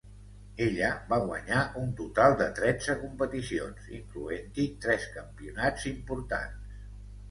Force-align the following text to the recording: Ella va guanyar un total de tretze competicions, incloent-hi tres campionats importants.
Ella 0.67 0.87
va 1.11 1.19
guanyar 1.25 1.59
un 1.83 1.91
total 2.01 2.35
de 2.41 2.49
tretze 2.61 2.97
competicions, 3.03 3.93
incloent-hi 4.01 4.69
tres 4.89 5.09
campionats 5.21 5.91
importants. 5.97 6.79